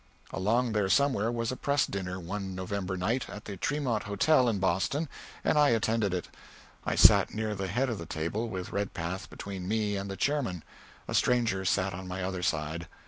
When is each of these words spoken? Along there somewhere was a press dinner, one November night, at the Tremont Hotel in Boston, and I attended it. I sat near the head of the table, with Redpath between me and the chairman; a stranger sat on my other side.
Along 0.31 0.71
there 0.71 0.89
somewhere 0.89 1.31
was 1.31 1.51
a 1.51 1.55
press 1.55 1.85
dinner, 1.85 2.19
one 2.19 2.55
November 2.55 2.97
night, 2.97 3.29
at 3.29 3.45
the 3.45 3.55
Tremont 3.55 4.01
Hotel 4.05 4.49
in 4.49 4.57
Boston, 4.57 5.07
and 5.43 5.59
I 5.59 5.69
attended 5.69 6.11
it. 6.11 6.27
I 6.87 6.95
sat 6.95 7.35
near 7.35 7.53
the 7.53 7.67
head 7.67 7.87
of 7.87 7.99
the 7.99 8.07
table, 8.07 8.49
with 8.49 8.71
Redpath 8.71 9.29
between 9.29 9.67
me 9.67 9.95
and 9.95 10.09
the 10.09 10.17
chairman; 10.17 10.63
a 11.07 11.13
stranger 11.13 11.65
sat 11.65 11.93
on 11.93 12.07
my 12.07 12.23
other 12.23 12.41
side. 12.41 12.87